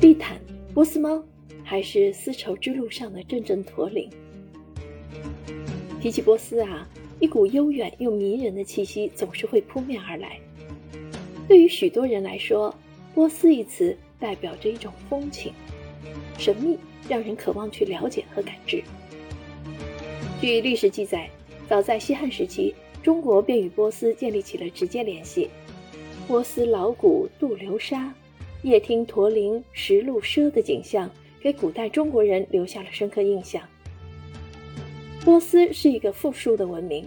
[0.00, 0.40] 地毯、
[0.72, 1.22] 波斯猫，
[1.64, 4.08] 还是丝绸之路上的阵阵驼铃？
[6.00, 10.38] 提起波斯啊，一股悠远又迷人的气息总是会扑面而来。
[11.48, 12.74] 对于许多人来说，
[13.14, 15.52] 波斯一词代表着一种风情，
[16.38, 18.82] 神秘，让人渴望去了解和感知。
[20.40, 21.28] 据历史记载，
[21.68, 25.48] 早在西汉时期，中国便与波斯建立起了直接联系。
[26.26, 28.12] 波斯劳鼓渡流沙，
[28.62, 31.08] 夜听驼铃石路赊的景象，
[31.40, 33.62] 给古代中国人留下了深刻印象。
[35.24, 37.06] 波斯是一个富庶的文明，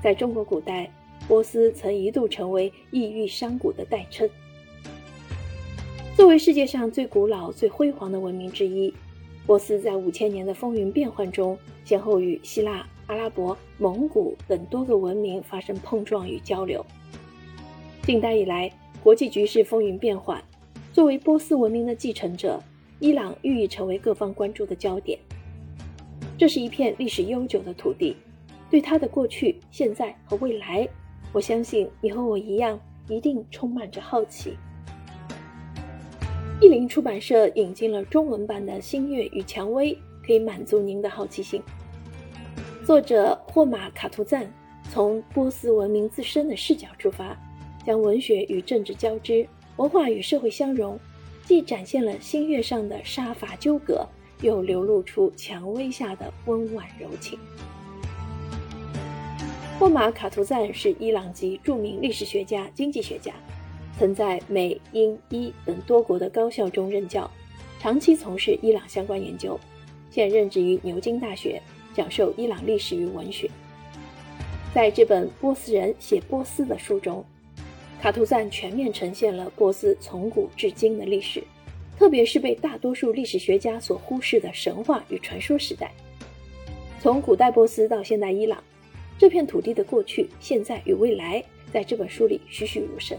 [0.00, 0.88] 在中国古代，
[1.26, 4.30] 波斯曾一度成为异域商贾的代称。
[6.14, 8.94] 作为世界上最古老、最辉煌的文明之一，
[9.44, 16.86] 波斯在五千年的风云变幻中，先后与希腊、阿拉伯、蒙古等多个文明发生碰撞与交流。
[18.04, 18.68] 近代以来，
[19.00, 20.42] 国际局势风云变幻。
[20.92, 22.60] 作为波斯文明的继承者，
[22.98, 25.16] 伊朗愈益成为各方关注的焦点。
[26.36, 28.16] 这是一片历史悠久的土地，
[28.68, 30.88] 对它的过去、现在和未来，
[31.32, 32.76] 我相信你和我一样，
[33.08, 34.56] 一定充满着好奇。
[36.60, 39.94] 译林出版社引进了中文版的《星月与蔷薇》，
[40.26, 41.62] 可以满足您的好奇心。
[42.84, 44.52] 作者霍马卡图赞
[44.90, 47.38] 从波斯文明自身的视角出发。
[47.84, 50.98] 将文学与政治交织，文化与社会相融，
[51.44, 54.06] 既展现了新月上的杀伐纠葛，
[54.40, 57.38] 又流露出蔷薇下的温婉柔情。
[59.78, 63.32] 霍马卡图赞是伊朗籍著名历史学家、经济学家，
[63.98, 67.28] 曾在美、英、伊等多国的高校中任教，
[67.80, 69.58] 长期从事伊朗相关研究，
[70.08, 71.60] 现任职于牛津大学，
[71.94, 73.50] 讲授伊朗历史与文学。
[74.72, 77.24] 在这本《波斯人写波斯》的书中。
[78.02, 81.40] 卡图赞全面呈现了波斯从古至今的历史，
[81.96, 85.92] 特别是被大多数历史学家所忽视的神话与传说时代。
[87.00, 88.60] 从古代波斯到现代伊朗，
[89.16, 93.16] 这片土地的过去、现在与未来，在这本书里栩栩如生。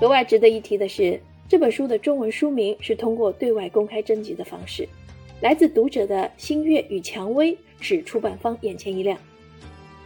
[0.00, 4.88] 格外值得一提的是，这本书的中文书名是通过对外公开征集的方式，
[5.40, 9.18] 来自读者的《星月与蔷薇》使出版方眼前一亮。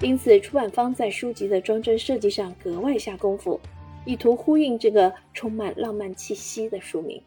[0.02, 3.60] 因此，出版方在书籍的装帧设计上格外下功夫，
[4.04, 7.22] 意图呼应这个充满浪漫气息的书名。